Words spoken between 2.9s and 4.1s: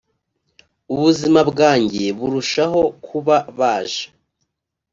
kuba baje